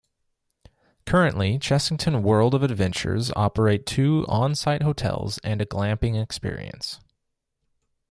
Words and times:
Currently, 1.05 1.59
Chessington 1.59 2.23
World 2.23 2.55
of 2.55 2.63
Adventures 2.63 3.31
operate 3.35 3.85
two 3.85 4.25
on-site 4.27 4.81
hotels 4.81 5.37
and 5.43 5.61
a 5.61 5.65
Glamping 5.67 6.19
experience. 6.19 6.99